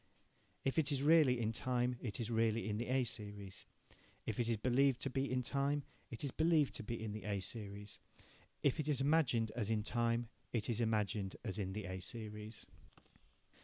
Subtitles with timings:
[0.65, 3.67] If it is really in time, it is really in the A series.
[4.25, 7.23] If it is believed to be in time, it is believed to be in the
[7.25, 7.99] A series.
[8.63, 12.65] If it is imagined as in times it is imagined as in the A series.